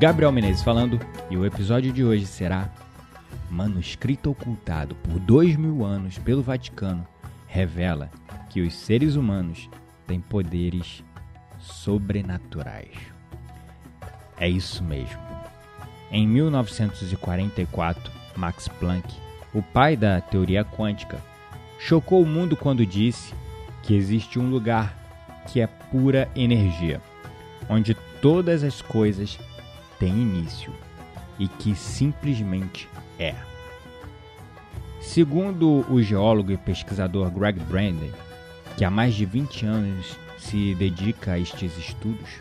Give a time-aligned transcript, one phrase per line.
[0.00, 0.98] Gabriel Menezes falando,
[1.28, 2.70] e o episódio de hoje será
[3.50, 7.06] Manuscrito ocultado por dois mil anos pelo Vaticano
[7.46, 8.10] revela
[8.48, 9.68] que os seres humanos
[10.06, 11.04] têm poderes
[11.58, 12.96] sobrenaturais.
[14.38, 15.20] É isso mesmo.
[16.10, 19.06] Em 1944, Max Planck,
[19.52, 21.18] o pai da teoria quântica,
[21.78, 23.34] chocou o mundo quando disse
[23.82, 24.96] que existe um lugar
[25.46, 27.02] que é pura energia,
[27.68, 29.38] onde todas as coisas
[30.00, 30.72] tem início
[31.38, 33.34] e que simplesmente é.
[35.00, 38.10] Segundo o geólogo e pesquisador Greg Brandon,
[38.76, 42.40] que há mais de 20 anos se dedica a estes estudos,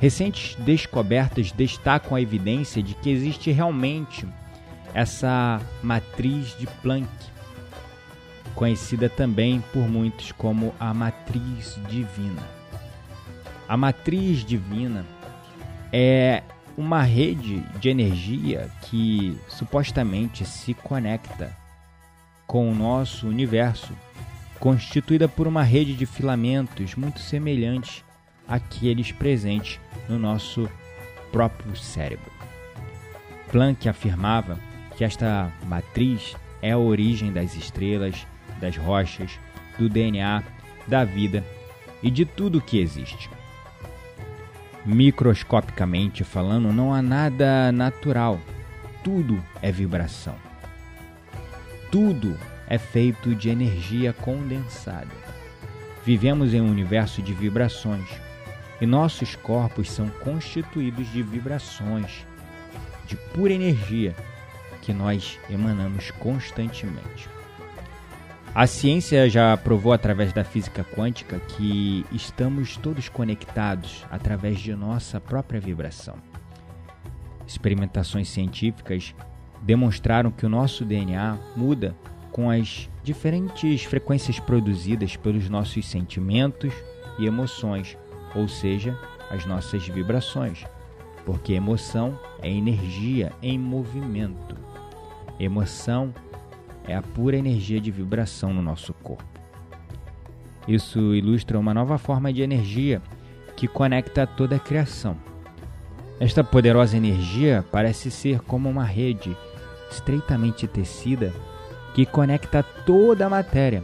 [0.00, 4.26] recentes descobertas destacam a evidência de que existe realmente
[4.92, 7.08] essa matriz de Planck,
[8.54, 12.42] conhecida também por muitos como a matriz divina.
[13.68, 15.04] A matriz divina
[15.92, 16.42] é
[16.76, 21.56] uma rede de energia que supostamente se conecta
[22.46, 23.92] com o nosso universo,
[24.60, 28.04] constituída por uma rede de filamentos muito semelhantes
[28.46, 30.68] àqueles presentes no nosso
[31.32, 32.30] próprio cérebro.
[33.50, 34.58] Planck afirmava
[34.96, 38.26] que esta matriz é a origem das estrelas,
[38.60, 39.38] das rochas,
[39.78, 40.42] do DNA,
[40.86, 41.44] da vida
[42.02, 43.28] e de tudo o que existe
[44.88, 48.40] microscopicamente falando, não há nada natural.
[49.04, 50.34] Tudo é vibração.
[51.92, 55.10] Tudo é feito de energia condensada.
[56.04, 58.08] Vivemos em um universo de vibrações
[58.80, 62.26] e nossos corpos são constituídos de vibrações,
[63.06, 64.16] de pura energia
[64.80, 67.28] que nós emanamos constantemente.
[68.54, 75.20] A ciência já provou através da física quântica que estamos todos conectados através de nossa
[75.20, 76.16] própria vibração.
[77.46, 79.14] Experimentações científicas
[79.62, 81.94] demonstraram que o nosso DNA muda
[82.32, 86.72] com as diferentes frequências produzidas pelos nossos sentimentos
[87.18, 87.96] e emoções,
[88.34, 88.98] ou seja,
[89.30, 90.64] as nossas vibrações,
[91.24, 94.56] porque emoção é energia em movimento.
[95.38, 96.12] Emoção
[96.94, 99.24] a pura energia de vibração no nosso corpo.
[100.66, 103.00] Isso ilustra uma nova forma de energia
[103.56, 105.16] que conecta toda a criação.
[106.20, 109.36] Esta poderosa energia parece ser como uma rede
[109.90, 111.32] estreitamente tecida
[111.94, 113.82] que conecta toda a matéria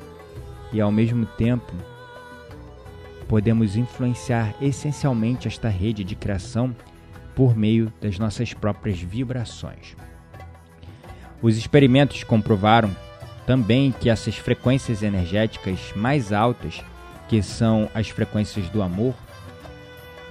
[0.72, 1.72] e, ao mesmo tempo,
[3.28, 6.74] podemos influenciar essencialmente esta rede de criação
[7.34, 9.96] por meio das nossas próprias vibrações.
[11.42, 12.94] Os experimentos comprovaram
[13.46, 16.82] também que essas frequências energéticas mais altas,
[17.28, 19.14] que são as frequências do amor,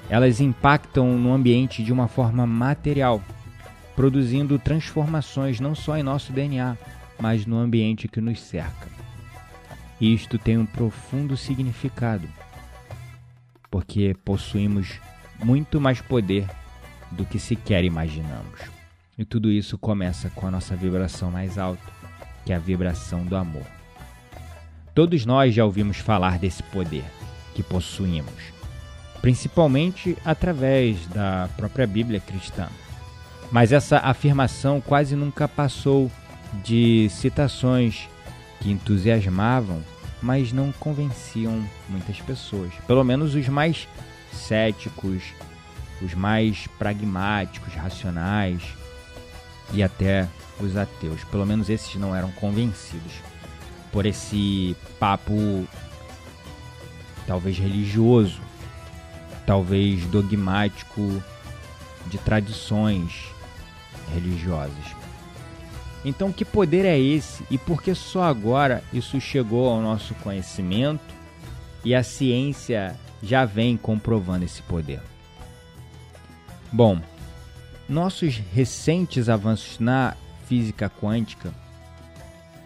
[0.09, 3.21] elas impactam no ambiente de uma forma material,
[3.95, 6.77] produzindo transformações não só em nosso DNA,
[7.19, 8.87] mas no ambiente que nos cerca.
[10.01, 12.27] Isto tem um profundo significado,
[13.71, 14.99] porque possuímos
[15.43, 16.47] muito mais poder
[17.11, 18.82] do que sequer imaginamos.
[19.17, 21.83] E tudo isso começa com a nossa vibração mais alta,
[22.43, 23.65] que é a vibração do amor.
[24.95, 27.03] Todos nós já ouvimos falar desse poder
[27.53, 28.51] que possuímos,
[29.21, 32.67] principalmente através da própria Bíblia cristã.
[33.51, 36.11] Mas essa afirmação quase nunca passou
[36.63, 38.09] de citações
[38.59, 39.83] que entusiasmavam,
[40.23, 42.73] mas não convenciam muitas pessoas.
[42.87, 43.87] Pelo menos os mais
[44.31, 45.21] céticos,
[46.01, 48.63] os mais pragmáticos, racionais
[49.71, 50.27] e até
[50.59, 51.23] os ateus.
[51.25, 53.13] Pelo menos esses não eram convencidos
[53.91, 55.67] por esse papo
[57.25, 58.41] talvez religioso,
[59.45, 61.23] talvez dogmático
[62.07, 63.27] de tradições
[64.13, 65.03] religiosas.
[66.05, 71.13] Então, que poder é esse e por que só agora isso chegou ao nosso conhecimento
[71.83, 75.01] e a ciência já vem comprovando esse poder?
[76.71, 76.99] Bom,
[77.87, 80.15] nossos recentes avanços na
[80.47, 81.53] física quântica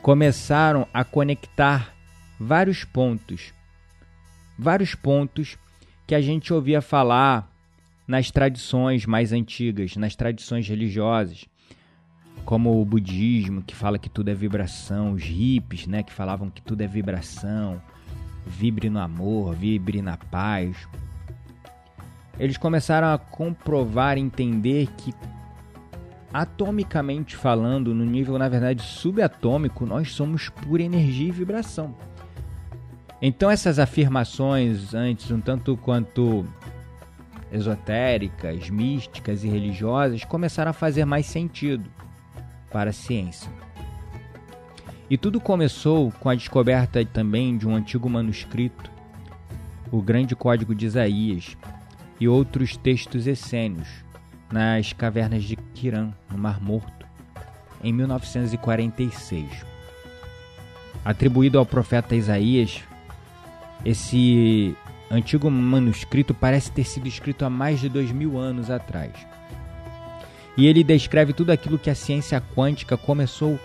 [0.01, 1.93] começaram a conectar
[2.39, 3.53] vários pontos,
[4.57, 5.57] vários pontos
[6.05, 7.51] que a gente ouvia falar
[8.07, 11.45] nas tradições mais antigas, nas tradições religiosas
[12.47, 16.61] como o budismo, que fala que tudo é vibração, os hippies, né, que falavam que
[16.61, 17.81] tudo é vibração,
[18.45, 20.77] vibre no amor, vibre na paz.
[22.39, 25.13] Eles começaram a comprovar, entender que
[26.31, 31.95] atomicamente falando, no nível na verdade subatômico, nós somos pura energia e vibração.
[33.21, 36.45] Então essas afirmações antes um tanto quanto
[37.51, 41.89] esotéricas, místicas e religiosas começaram a fazer mais sentido
[42.69, 43.49] para a ciência.
[45.09, 48.91] E tudo começou com a descoberta também de um antigo manuscrito,
[49.89, 51.57] o Grande Código de Isaías,
[52.19, 53.87] e outros textos essênios
[54.51, 57.05] nas cavernas de Quirã, no Mar Morto,
[57.83, 59.45] em 1946.
[61.03, 62.81] Atribuído ao profeta Isaías,
[63.85, 64.75] esse
[65.09, 69.13] antigo manuscrito parece ter sido escrito há mais de dois mil anos atrás.
[70.57, 73.59] E ele descreve tudo aquilo que a ciência quântica começou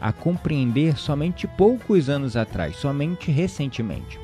[0.00, 4.18] a compreender somente poucos anos atrás, somente recentemente.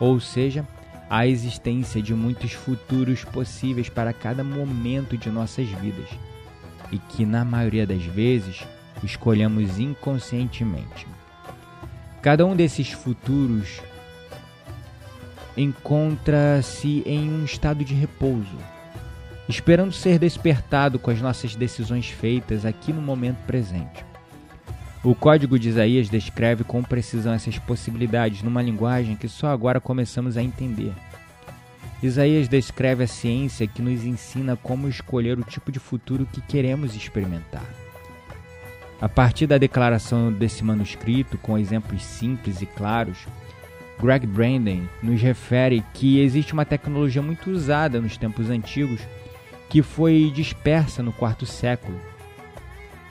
[0.00, 0.66] Ou seja,
[1.08, 6.08] a existência de muitos futuros possíveis para cada momento de nossas vidas
[6.90, 8.64] e que, na maioria das vezes,
[9.02, 11.06] escolhemos inconscientemente.
[12.22, 13.80] Cada um desses futuros
[15.56, 18.56] encontra-se em um estado de repouso
[19.48, 24.04] esperando ser despertado com as nossas decisões feitas aqui no momento presente.
[25.06, 30.36] O código de Isaías descreve com precisão essas possibilidades numa linguagem que só agora começamos
[30.36, 30.92] a entender.
[32.02, 36.96] Isaías descreve a ciência que nos ensina como escolher o tipo de futuro que queremos
[36.96, 37.62] experimentar.
[39.00, 43.28] A partir da declaração desse manuscrito, com exemplos simples e claros,
[44.02, 49.02] Greg Branden nos refere que existe uma tecnologia muito usada nos tempos antigos
[49.70, 51.96] que foi dispersa no quarto século,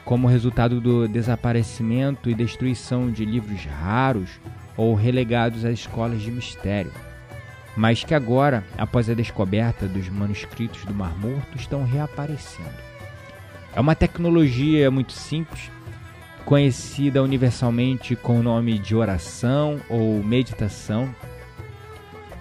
[0.05, 4.29] como resultado do desaparecimento e destruição de livros raros
[4.77, 6.91] ou relegados às escolas de mistério,
[7.75, 12.69] mas que agora, após a descoberta dos manuscritos do Mar Morto, estão reaparecendo.
[13.75, 15.71] É uma tecnologia muito simples,
[16.45, 21.13] conhecida universalmente com o nome de oração ou meditação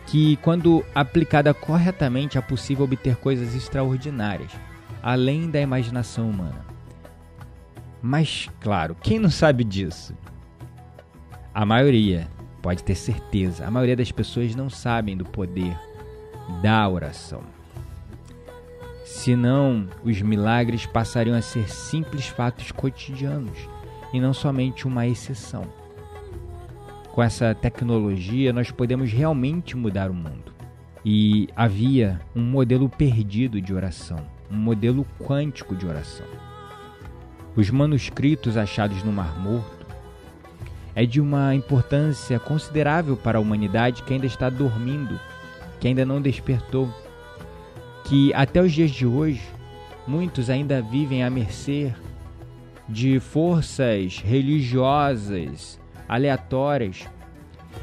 [0.07, 4.53] que, quando aplicada corretamente, é possível obter coisas extraordinárias,
[5.03, 6.74] além da imaginação humana.
[8.07, 10.15] Mas, claro, quem não sabe disso?
[11.55, 12.29] A maioria,
[12.61, 15.75] pode ter certeza, a maioria das pessoas não sabem do poder
[16.61, 17.41] da oração.
[19.07, 23.59] Senão, os milagres passariam a ser simples fatos cotidianos
[24.13, 25.67] e não somente uma exceção
[27.11, 30.53] com essa tecnologia, nós podemos realmente mudar o mundo.
[31.03, 36.27] E havia um modelo perdido de oração, um modelo quântico de oração.
[37.57, 39.87] Os manuscritos achados no Mar Morto
[40.93, 45.21] é de uma importância considerável para a humanidade que ainda está dormindo,
[45.79, 46.93] que ainda não despertou,
[48.05, 49.43] que até os dias de hoje
[50.05, 51.93] muitos ainda vivem à mercê
[52.89, 57.09] de forças religiosas aleatórias,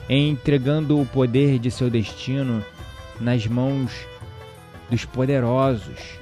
[0.10, 2.64] entregando o poder de seu destino
[3.22, 4.06] nas mãos
[4.90, 6.20] dos poderosos,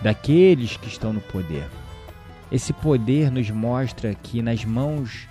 [0.00, 1.66] daqueles que estão no poder.
[2.54, 5.26] Esse poder nos mostra que nas mãos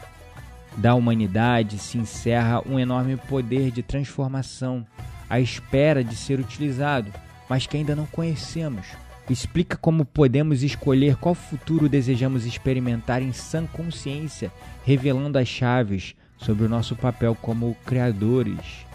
[0.76, 4.86] da humanidade se encerra um enorme poder de transformação
[5.30, 7.10] à espera de ser utilizado,
[7.48, 8.88] mas que ainda não conhecemos.
[9.30, 14.52] Explica como podemos escolher qual futuro desejamos experimentar em sã consciência,
[14.84, 18.86] revelando as chaves sobre o nosso papel como criadores,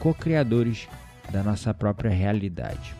[0.00, 0.88] co-criadores
[1.30, 2.92] da nossa própria realidade.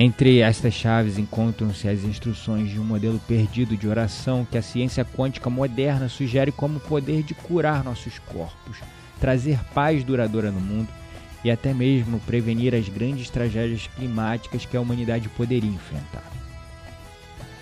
[0.00, 5.04] Entre estas chaves encontram-se as instruções de um modelo perdido de oração que a ciência
[5.04, 8.78] quântica moderna sugere como poder de curar nossos corpos,
[9.18, 10.88] trazer paz duradoura no mundo
[11.42, 16.22] e até mesmo prevenir as grandes tragédias climáticas que a humanidade poderia enfrentar.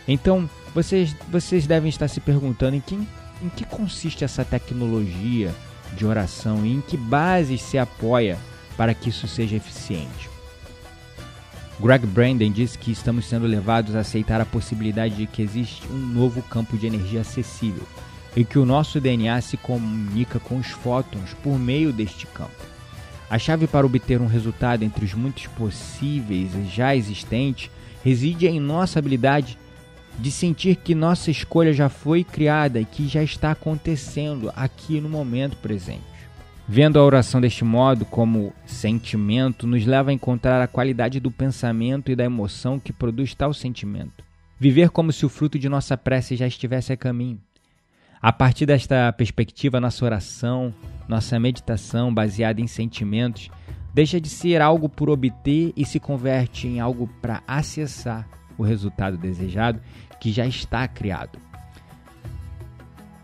[0.06, 5.54] Então, vocês, vocês devem estar se perguntando em que, em que consiste essa tecnologia
[5.96, 8.36] de oração e em que bases se apoia
[8.76, 10.35] para que isso seja eficiente.
[11.78, 15.98] Greg Brandon diz que estamos sendo levados a aceitar a possibilidade de que existe um
[15.98, 17.86] novo campo de energia acessível
[18.34, 22.64] e que o nosso DNA se comunica com os fótons por meio deste campo.
[23.28, 27.70] A chave para obter um resultado entre os muitos possíveis já existentes
[28.02, 29.58] reside em nossa habilidade
[30.18, 35.10] de sentir que nossa escolha já foi criada e que já está acontecendo aqui no
[35.10, 36.15] momento presente.
[36.68, 42.10] Vendo a oração deste modo, como sentimento, nos leva a encontrar a qualidade do pensamento
[42.10, 44.24] e da emoção que produz tal sentimento.
[44.58, 47.40] Viver como se o fruto de nossa prece já estivesse a caminho.
[48.20, 50.74] A partir desta perspectiva, nossa oração,
[51.06, 53.48] nossa meditação baseada em sentimentos,
[53.94, 59.16] deixa de ser algo por obter e se converte em algo para acessar o resultado
[59.16, 59.80] desejado
[60.20, 61.38] que já está criado.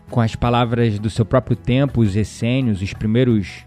[0.09, 3.65] Com as palavras do seu próprio tempo, os essênios, os primeiros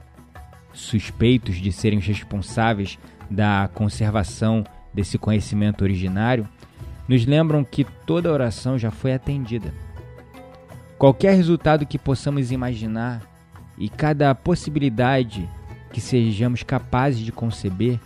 [0.73, 2.99] suspeitos de serem os responsáveis
[3.31, 6.49] da conservação desse conhecimento originário,
[7.09, 9.73] nos lembram que toda oração já foi atendida.
[10.99, 13.23] Qualquer resultado que possamos imaginar
[13.77, 15.49] e cada possibilidade
[15.93, 17.99] que sejamos capazes de conceber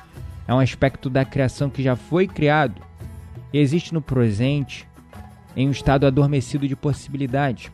[0.46, 2.82] é um aspecto da criação que já foi criado
[3.52, 4.88] e existe no presente
[5.56, 7.70] em um estado adormecido de possibilidades.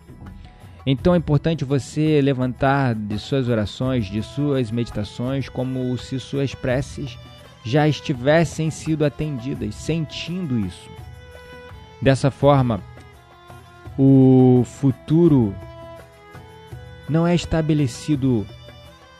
[0.87, 7.19] Então é importante você levantar de suas orações, de suas meditações, como se suas preces
[7.64, 10.88] já estivessem sido atendidas, sentindo isso.
[12.00, 12.81] Dessa forma,
[13.99, 15.52] o futuro
[17.09, 18.47] não é estabelecido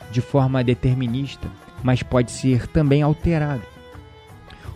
[0.09, 1.49] de forma determinista,
[1.83, 3.63] mas pode ser também alterado.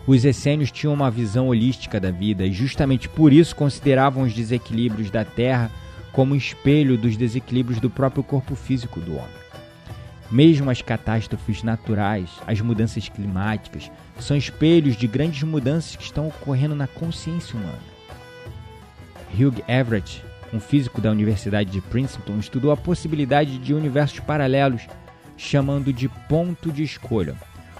[0.06, 5.10] Os essênios tinham uma visão holística da vida e justamente por isso consideravam os desequilíbrios
[5.10, 5.70] da Terra
[6.12, 9.42] como espelho dos desequilíbrios do próprio corpo físico do homem.
[10.30, 16.74] Mesmo as catástrofes naturais, as mudanças climáticas, são espelhos de grandes mudanças que estão ocorrendo
[16.74, 17.78] na consciência humana.
[19.34, 24.86] Hugh Everett, um físico da Universidade de Princeton, estudou a possibilidade de universos paralelos,
[25.36, 27.36] chamando de ponto de escolha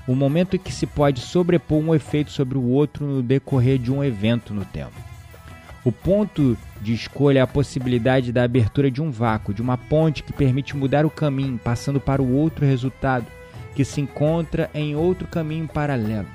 [0.06, 3.92] o momento em que se pode sobrepor um efeito sobre o outro no decorrer de
[3.92, 5.12] um evento no tempo.
[5.84, 10.22] O ponto de escolha é a possibilidade da abertura de um vácuo, de uma ponte
[10.22, 13.26] que permite mudar o caminho, passando para o outro resultado,
[13.74, 16.28] que se encontra em outro caminho paralelo.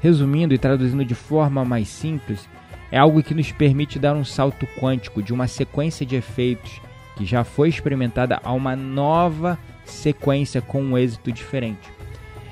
[0.00, 2.48] Resumindo e traduzindo de forma mais simples,
[2.90, 6.80] é algo que nos permite dar um salto quântico de uma sequência de efeitos
[7.16, 11.90] que já foi experimentada a uma nova sequência com um êxito diferente.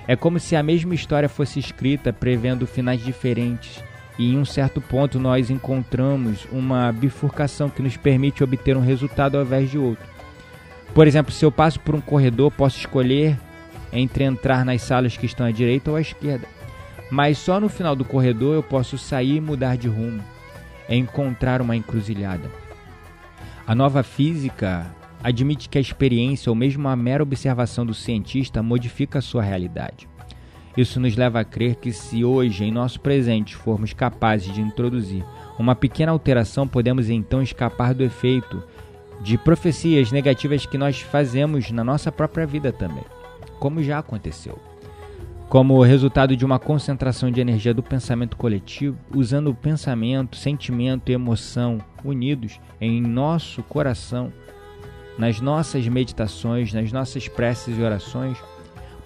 [0.07, 3.83] É como se a mesma história fosse escrita prevendo finais diferentes,
[4.19, 9.37] e em um certo ponto nós encontramos uma bifurcação que nos permite obter um resultado
[9.37, 10.05] ao invés de outro.
[10.95, 13.37] Por exemplo, se eu passo por um corredor, posso escolher
[13.93, 16.47] entre entrar nas salas que estão à direita ou à esquerda.
[17.11, 20.23] Mas só no final do corredor eu posso sair e mudar de rumo,
[20.89, 22.51] é encontrar uma encruzilhada.
[23.67, 24.87] A nova física
[25.23, 30.09] admite que a experiência ou mesmo a mera observação do cientista modifica a sua realidade.
[30.77, 35.25] Isso nos leva a crer que, se hoje, em nosso presente, formos capazes de introduzir
[35.59, 38.63] uma pequena alteração, podemos então escapar do efeito
[39.21, 43.05] de profecias negativas que nós fazemos na nossa própria vida também,
[43.61, 44.59] como já aconteceu.
[45.49, 51.15] Como resultado de uma concentração de energia do pensamento coletivo, usando o pensamento, sentimento e
[51.15, 54.33] emoção unidos em nosso coração,
[55.17, 58.37] nas nossas meditações, nas nossas preces e orações,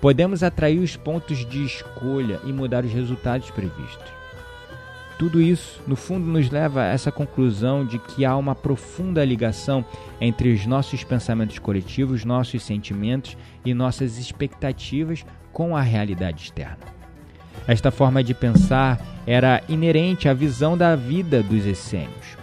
[0.01, 4.19] podemos atrair os pontos de escolha e mudar os resultados previstos.
[5.19, 9.85] Tudo isso, no fundo, nos leva a essa conclusão de que há uma profunda ligação
[10.21, 16.87] entre os nossos pensamentos coletivos, nossos sentimentos e nossas expectativas com a realidade externa.
[17.67, 22.39] Esta forma de pensar era inerente à visão da vida dos essênios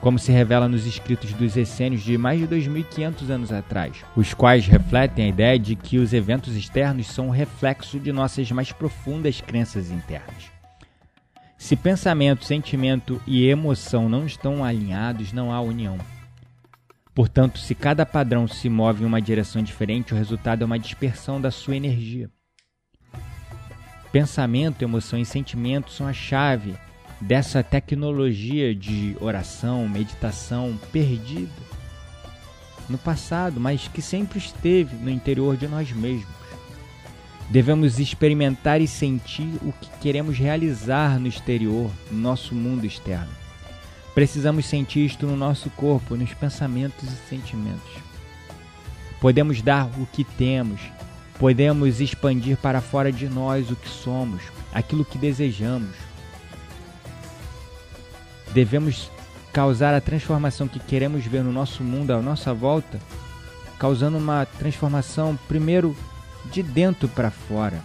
[0.00, 4.66] como se revela nos escritos dos essênios de mais de 2.500 anos atrás, os quais
[4.66, 9.40] refletem a ideia de que os eventos externos são um reflexo de nossas mais profundas
[9.40, 10.50] crenças internas.
[11.56, 15.98] Se pensamento, sentimento e emoção não estão alinhados, não há união.
[17.12, 21.40] Portanto, se cada padrão se move em uma direção diferente, o resultado é uma dispersão
[21.40, 22.30] da sua energia.
[24.12, 26.76] Pensamento, emoção e sentimento são a chave
[27.20, 31.50] dessa tecnologia de oração, meditação perdida
[32.88, 36.38] no passado, mas que sempre esteve no interior de nós mesmos.
[37.50, 43.32] Devemos experimentar e sentir o que queremos realizar no exterior, no nosso mundo externo.
[44.14, 47.90] Precisamos sentir isto no nosso corpo, nos pensamentos e sentimentos.
[49.20, 50.80] Podemos dar o que temos,
[51.38, 56.07] podemos expandir para fora de nós o que somos, aquilo que desejamos.
[58.52, 59.10] Devemos
[59.52, 62.98] causar a transformação que queremos ver no nosso mundo, à nossa volta,
[63.78, 65.96] causando uma transformação primeiro
[66.52, 67.80] de dentro para fora.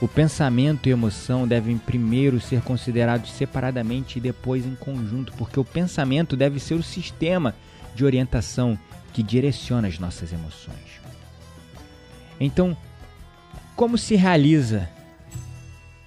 [0.00, 5.64] O pensamento e emoção devem primeiro ser considerados separadamente e depois em conjunto, porque o
[5.64, 7.54] pensamento deve ser o sistema
[7.94, 8.76] de orientação
[9.12, 11.00] que direciona as nossas emoções.
[12.40, 12.76] Então,
[13.76, 14.88] como se realiza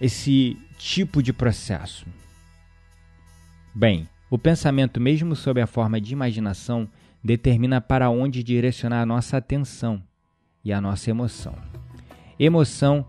[0.02, 2.06] esse tipo de processo?
[3.74, 6.88] Bem, o pensamento, mesmo sob a forma de imaginação,
[7.24, 10.00] determina para onde direcionar a nossa atenção
[10.64, 11.56] e a nossa emoção.
[12.40, 13.04] Emoção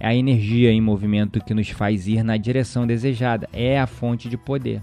[0.00, 4.26] é a energia em movimento que nos faz ir na direção desejada, é a fonte
[4.26, 4.82] de poder.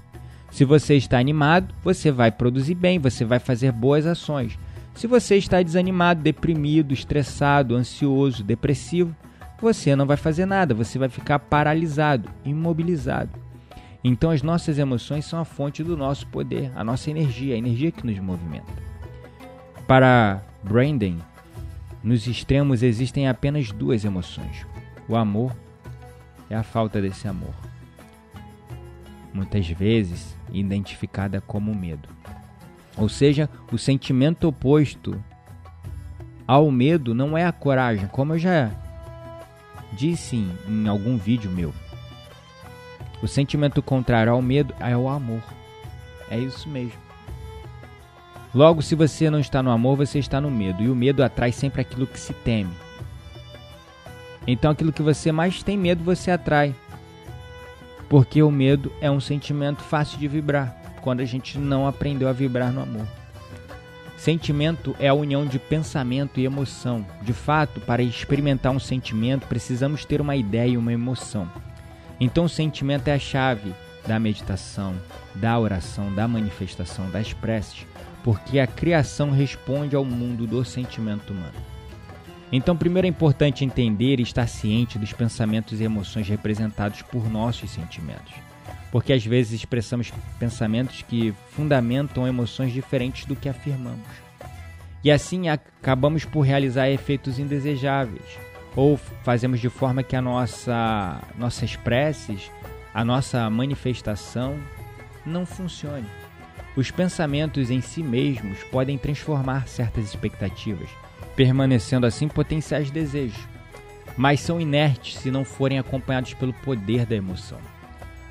[0.51, 4.55] Se você está animado, você vai produzir bem, você vai fazer boas ações.
[4.93, 9.15] Se você está desanimado, deprimido, estressado, ansioso, depressivo,
[9.59, 13.31] você não vai fazer nada, você vai ficar paralisado, imobilizado.
[14.03, 17.91] Então as nossas emoções são a fonte do nosso poder, a nossa energia, a energia
[17.91, 18.71] que nos movimenta.
[19.87, 21.17] Para Brandon,
[22.03, 24.65] nos extremos existem apenas duas emoções:
[25.07, 25.55] o amor
[26.49, 27.53] e a falta desse amor.
[29.33, 32.07] Muitas vezes identificada como medo.
[32.95, 35.21] Ou seja, o sentimento oposto
[36.47, 38.71] ao medo não é a coragem, como eu já
[39.95, 41.73] disse em, em algum vídeo meu.
[43.21, 45.41] O sentimento contrário ao medo é o amor.
[46.29, 46.99] É isso mesmo.
[48.53, 50.83] Logo, se você não está no amor, você está no medo.
[50.83, 52.73] E o medo atrai sempre aquilo que se teme.
[54.47, 56.75] Então, aquilo que você mais tem medo, você atrai.
[58.07, 62.33] Porque o medo é um sentimento fácil de vibrar quando a gente não aprendeu a
[62.33, 63.07] vibrar no amor.
[64.17, 67.05] Sentimento é a união de pensamento e emoção.
[67.21, 71.49] De fato, para experimentar um sentimento, precisamos ter uma ideia e uma emoção.
[72.19, 73.73] Então o sentimento é a chave
[74.07, 74.95] da meditação,
[75.33, 77.85] da oração, da manifestação, das preces,
[78.23, 81.75] porque a criação responde ao mundo do sentimento humano.
[82.51, 87.71] Então, primeiro é importante entender e estar ciente dos pensamentos e emoções representados por nossos
[87.71, 88.33] sentimentos,
[88.95, 94.07] porque às vezes expressamos pensamentos que fundamentam emoções diferentes do que afirmamos.
[95.03, 98.23] E assim acabamos por realizar efeitos indesejáveis,
[98.73, 102.49] ou fazemos de forma que a nossa nossas preces,
[102.93, 104.57] a nossa manifestação
[105.25, 106.07] não funcione.
[106.73, 110.87] Os pensamentos em si mesmos podem transformar certas expectativas,
[111.35, 113.45] permanecendo assim potenciais desejos,
[114.15, 117.74] mas são inertes se não forem acompanhados pelo poder da emoção.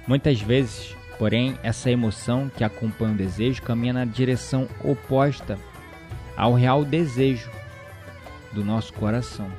[0.06, 5.58] Muitas vezes, porém, essa emoção que acompanha o desejo caminha na direção oposta
[6.36, 7.50] ao real desejo
[8.52, 9.50] do nosso coração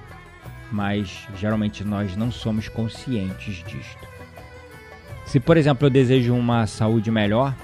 [0.72, 4.08] mas geralmente nós não somos conscientes disto.
[5.26, 7.56] Se, por exemplo, eu desejo uma saúde melhor,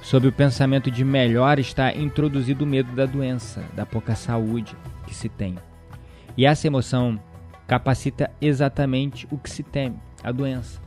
[0.00, 5.14] sob o pensamento de melhor está introduzido o medo da doença, da pouca saúde que
[5.14, 5.56] se tem.
[6.36, 7.20] E essa emoção
[7.66, 10.81] capacita exatamente o que se teme, a doença.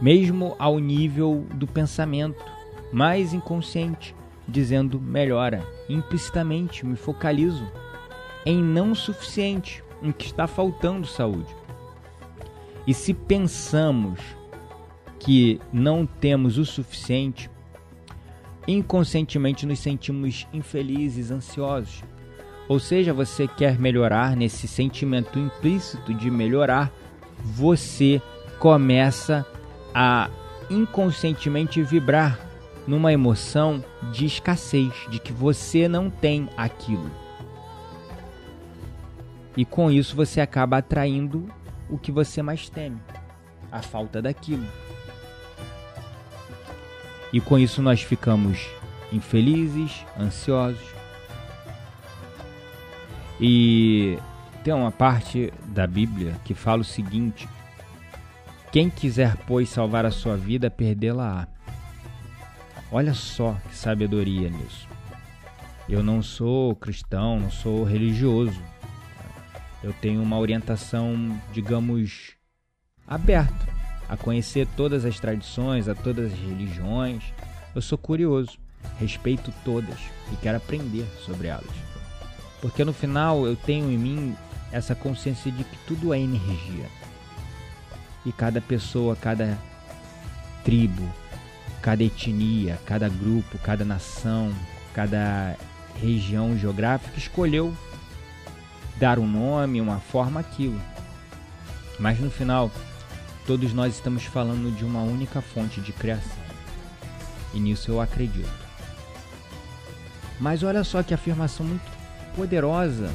[0.00, 2.44] Mesmo ao nível do pensamento
[2.92, 4.14] mais inconsciente,
[4.46, 7.70] dizendo melhora, implicitamente me focalizo
[8.46, 11.54] em não suficiente, em que está faltando saúde.
[12.86, 14.20] E se pensamos
[15.18, 17.50] que não temos o suficiente,
[18.66, 22.02] inconscientemente nos sentimos infelizes, ansiosos.
[22.68, 26.92] Ou seja, você quer melhorar nesse sentimento implícito de melhorar,
[27.42, 28.22] você
[28.58, 29.46] começa
[30.00, 30.30] a
[30.70, 32.38] inconscientemente vibrar
[32.86, 37.10] numa emoção de escassez, de que você não tem aquilo.
[39.56, 41.48] E com isso você acaba atraindo
[41.90, 43.00] o que você mais teme,
[43.72, 44.64] a falta daquilo.
[47.32, 48.68] E com isso nós ficamos
[49.12, 50.94] infelizes, ansiosos.
[53.40, 54.16] E
[54.62, 57.48] tem uma parte da Bíblia que fala o seguinte:
[58.70, 61.48] Quem quiser, pois, salvar a sua vida, perdê-la-á.
[62.92, 64.86] Olha só que sabedoria nisso.
[65.88, 68.60] Eu não sou cristão, não sou religioso,
[69.82, 72.34] Eu tenho uma orientação, digamos,
[73.06, 73.68] aberta
[74.08, 77.22] a conhecer todas as tradições, a todas as religiões.
[77.74, 78.58] Eu sou curioso,
[78.98, 79.98] respeito todas
[80.32, 81.70] e quero aprender sobre elas.
[82.60, 84.36] Porque no final eu tenho em mim
[84.72, 86.97] essa consciência de que tudo é energia.
[88.28, 89.56] E cada pessoa, cada
[90.62, 91.10] tribo,
[91.80, 94.52] cada etnia, cada grupo, cada nação,
[94.92, 95.56] cada
[95.98, 97.74] região geográfica escolheu
[98.98, 100.78] dar um nome, uma forma aquilo.
[101.98, 102.70] Mas no final,
[103.46, 106.36] todos nós estamos falando de uma única fonte de criação.
[107.54, 108.68] E nisso eu acredito.
[110.38, 111.90] Mas olha só que afirmação muito
[112.36, 113.10] poderosa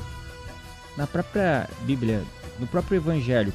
[0.97, 2.23] na própria Bíblia,
[2.59, 3.53] no próprio Evangelho.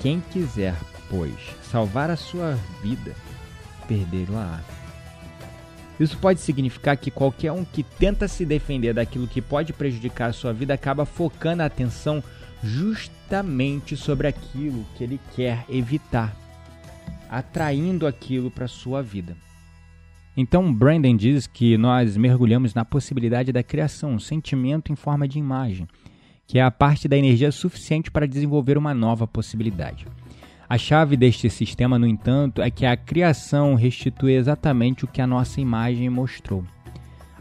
[0.00, 0.74] Quem quiser,
[1.10, 3.14] pois, salvar a sua vida,
[3.86, 4.62] perdê-la.
[6.00, 10.32] Isso pode significar que qualquer um que tenta se defender daquilo que pode prejudicar a
[10.32, 12.24] sua vida acaba focando a atenção
[12.62, 16.34] justamente sobre aquilo que ele quer evitar,
[17.28, 19.36] atraindo aquilo para sua vida.
[20.34, 25.38] Então, Brandon diz que nós mergulhamos na possibilidade da criação, um sentimento em forma de
[25.38, 25.86] imagem,
[26.50, 30.04] que é a parte da energia suficiente para desenvolver uma nova possibilidade.
[30.68, 35.28] A chave deste sistema, no entanto, é que a criação restitui exatamente o que a
[35.28, 36.64] nossa imagem mostrou.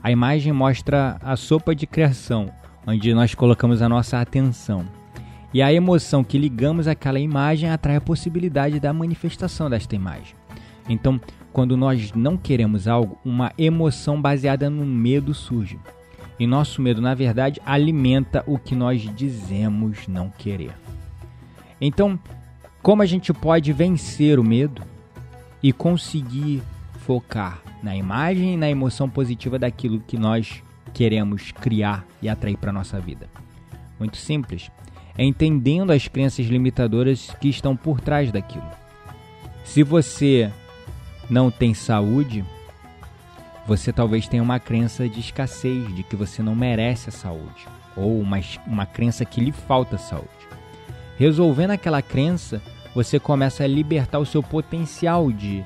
[0.04, 2.52] A imagem mostra a sopa de criação,
[2.86, 4.86] onde nós colocamos a nossa atenção.
[5.52, 10.36] E a emoção que ligamos àquela imagem atrai a possibilidade da manifestação desta imagem.
[10.88, 11.19] Então,
[11.52, 15.80] quando nós não queremos algo, uma emoção baseada no medo surge.
[16.39, 20.71] E nosso medo, na verdade, alimenta o que nós dizemos não querer.
[21.82, 22.17] Então,
[22.82, 24.82] como a gente pode vencer o medo
[25.62, 26.63] e conseguir
[27.06, 32.71] focar na imagem e na emoção positiva daquilo que nós queremos criar e atrair para
[32.71, 33.28] nossa vida?
[33.99, 34.71] Muito simples.
[35.17, 38.69] É entendendo as crenças limitadoras que estão por trás daquilo.
[39.65, 40.49] Se você
[41.30, 42.45] não tem saúde,
[43.69, 48.19] você talvez tenha uma crença de escassez, de que você não merece a saúde, ou
[48.19, 50.27] uma, uma crença que lhe falta saúde.
[51.19, 52.60] Resolvendo aquela crença,
[52.95, 55.63] você começa a libertar o seu potencial de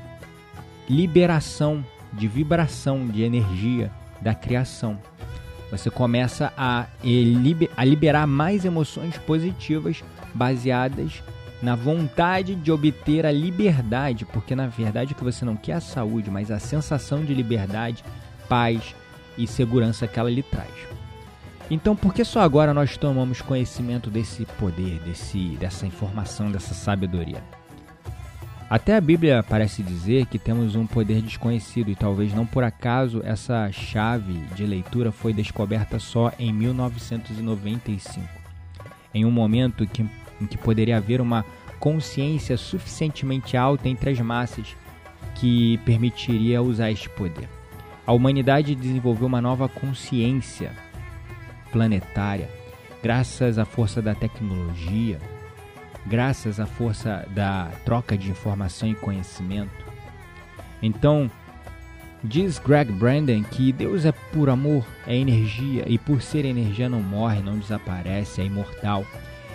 [0.90, 3.90] liberação, de vibração, de energia
[4.20, 5.00] da criação.
[5.72, 6.88] Você começa a,
[7.78, 11.24] a liberar mais emoções positivas baseadas
[11.64, 15.76] na vontade de obter a liberdade, porque na verdade o que você não quer é
[15.76, 18.04] a saúde, mas a sensação de liberdade,
[18.50, 18.94] paz
[19.38, 20.74] e segurança que ela lhe traz.
[21.72, 27.42] Então, por que só agora nós tomamos conhecimento desse poder, desse, dessa informação, dessa sabedoria?
[28.70, 33.22] Até a Bíblia parece dizer que temos um poder desconhecido e talvez não por acaso
[33.24, 38.28] essa chave de leitura foi descoberta só em 1995,
[39.14, 40.06] em um momento que
[40.42, 41.46] em que poderia haver uma
[41.80, 44.76] consciência suficientemente alta entre as massas
[45.36, 47.50] que permitiria usar este poder.
[48.06, 50.72] A humanidade desenvolveu uma nova consciência
[51.72, 52.50] planetária
[53.02, 55.20] graças à força da tecnologia,
[56.06, 59.86] graças à força da troca de informação e conhecimento.
[60.82, 61.30] Então,
[62.24, 67.02] diz Greg Brandon que Deus é puro amor, é energia e por ser energia não
[67.02, 69.06] morre, não desaparece, é imortal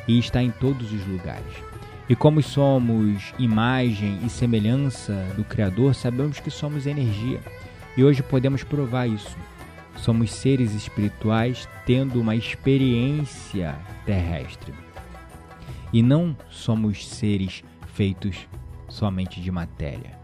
[0.08, 1.68] e está em todos os lugares.
[2.08, 7.38] E como somos imagem e semelhança do Criador, sabemos que somos energia.
[7.94, 9.36] E hoje podemos provar isso.
[9.96, 14.72] Somos seres espirituais tendo uma experiência terrestre.
[15.92, 18.48] E não somos seres feitos
[18.88, 20.18] somente de matéria.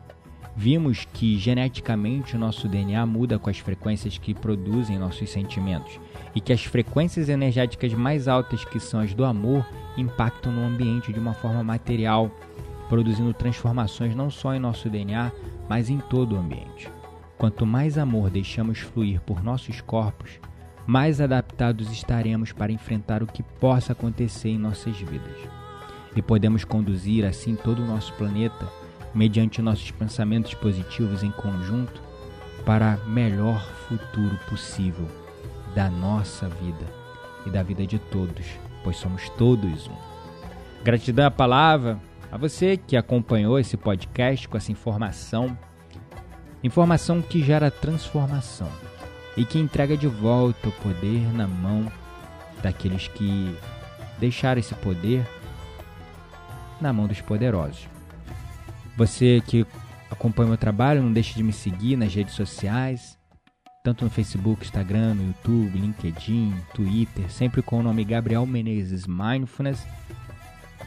[0.56, 5.98] Vimos que geneticamente o nosso DNA muda com as frequências que produzem nossos sentimentos
[6.34, 9.64] e que as frequências energéticas mais altas, que são as do amor,
[9.96, 12.30] impactam no ambiente de uma forma material,
[12.88, 15.30] produzindo transformações não só em nosso DNA,
[15.68, 16.90] mas em todo o ambiente.
[17.38, 20.40] Quanto mais amor deixamos fluir por nossos corpos,
[20.86, 25.36] mais adaptados estaremos para enfrentar o que possa acontecer em nossas vidas.
[26.16, 28.68] E podemos conduzir assim todo o nosso planeta,
[29.14, 32.02] mediante nossos pensamentos positivos em conjunto,
[32.64, 35.23] para melhor futuro possível
[35.74, 36.86] da nossa vida
[37.46, 38.46] e da vida de todos,
[38.82, 39.96] pois somos todos um.
[40.82, 41.98] Gratidão à palavra
[42.30, 45.56] a você que acompanhou esse podcast com essa informação,
[46.62, 48.68] informação que gera transformação
[49.36, 51.90] e que entrega de volta o poder na mão
[52.62, 53.56] daqueles que
[54.18, 55.26] deixaram esse poder
[56.80, 57.88] na mão dos poderosos.
[58.96, 59.66] Você que
[60.10, 63.18] acompanha o meu trabalho, não deixe de me seguir nas redes sociais,
[63.84, 69.86] tanto no Facebook, Instagram, no YouTube, LinkedIn, Twitter, sempre com o nome Gabriel Menezes Mindfulness.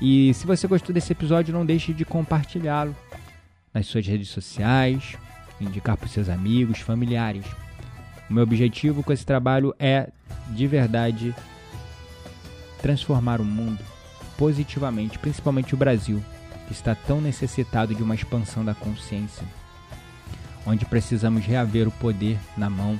[0.02, 2.96] E se você gostou desse episódio, não deixe de compartilhá-lo
[3.72, 5.16] nas suas redes sociais,
[5.62, 7.46] indicar para seus amigos, familiares.
[8.28, 10.10] O meu objetivo com esse trabalho é,
[10.50, 11.36] de verdade,
[12.82, 13.80] transformar o mundo
[14.40, 16.20] positivamente, principalmente o Brasil,
[16.66, 19.46] que está tão necessitado de uma expansão da consciência,
[20.68, 23.00] onde precisamos reaver o poder na mão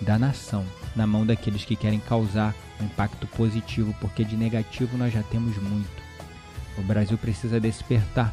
[0.00, 5.12] da nação, na mão daqueles que querem causar um impacto positivo, porque de negativo nós
[5.12, 6.02] já temos muito.
[6.78, 8.32] O Brasil precisa despertar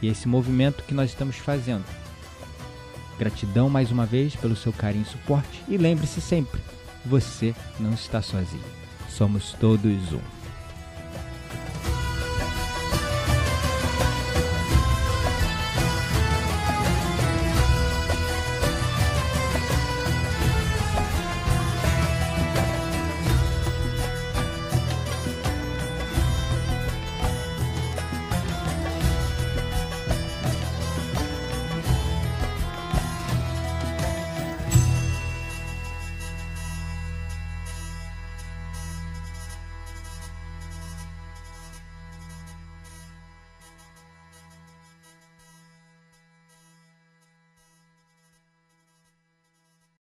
[0.00, 1.84] e esse movimento que nós estamos fazendo.
[3.18, 6.60] Gratidão mais uma vez pelo seu carinho e suporte e lembre-se sempre,
[7.04, 8.62] você não está sozinho.
[9.08, 10.37] Somos todos um.